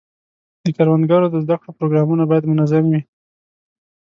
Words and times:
د 0.63 0.65
کروندګرو 0.77 1.27
د 1.33 1.35
زده 1.43 1.55
کړو 1.59 1.77
پروګرامونه 1.79 2.23
باید 2.31 2.49
منظم 2.51 2.83
وي. 2.91 3.01